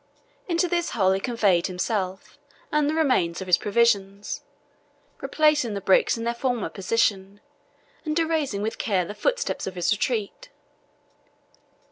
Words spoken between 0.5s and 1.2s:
this hole he